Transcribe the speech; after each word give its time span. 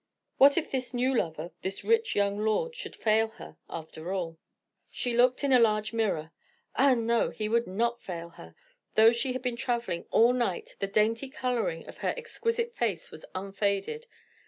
What 0.39 0.57
if 0.57 0.71
this 0.71 0.95
new 0.95 1.15
lover, 1.15 1.51
this 1.61 1.83
rich 1.83 2.15
young 2.15 2.39
lord, 2.39 2.75
should 2.75 2.95
fail 2.95 3.27
her, 3.27 3.57
after 3.69 4.11
all? 4.11 4.39
She 4.89 5.15
looked 5.15 5.43
in 5.43 5.53
a 5.53 5.59
large 5.59 5.93
mirror. 5.93 6.31
Ah, 6.75 6.95
no! 6.95 7.29
he 7.29 7.47
would 7.47 7.67
not 7.67 8.01
fail 8.01 8.29
her; 8.29 8.55
though 8.95 9.11
she 9.11 9.33
had 9.33 9.43
been 9.43 9.55
traveling 9.57 10.07
all 10.09 10.33
night, 10.33 10.75
the 10.79 10.87
dainty 10.87 11.29
coloring 11.29 11.85
of 11.87 11.97
her 11.99 12.15
exquisite 12.17 12.73
face 12.73 13.11
was 13.11 13.25
unfaded. 13.35 14.07